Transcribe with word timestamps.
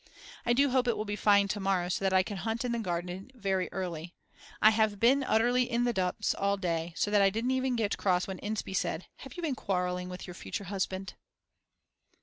I 0.47 0.53
do 0.53 0.71
hope 0.71 0.87
it 0.87 0.97
will 0.97 1.05
be 1.05 1.15
fine 1.15 1.47
to 1.49 1.59
morrow 1.59 1.87
so 1.87 2.03
that 2.03 2.11
I 2.11 2.23
can 2.23 2.37
hunt 2.37 2.65
in 2.65 2.71
the 2.71 2.79
garden 2.79 3.29
very 3.35 3.69
early. 3.71 4.15
I 4.59 4.71
have 4.71 4.99
been 4.99 5.23
utterly 5.23 5.69
in 5.69 5.83
the 5.83 5.93
dumps 5.93 6.33
all 6.33 6.57
day 6.57 6.93
so 6.97 7.11
that 7.11 7.21
I 7.21 7.29
didn't 7.29 7.51
even 7.51 7.75
get 7.75 7.97
cross 7.99 8.25
when 8.25 8.39
Inspee 8.39 8.75
said: 8.75 9.05
"Have 9.17 9.35
you 9.35 9.43
been 9.43 9.53
quarrelling 9.53 10.09
with 10.09 10.25
your 10.25 10.33
future 10.33 10.63
husband?" 10.63 11.13